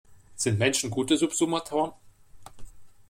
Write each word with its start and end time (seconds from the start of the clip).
Sind 0.35 0.57
Menschen 0.57 0.89
gute 0.89 1.15
Subsummatoren? 1.15 1.91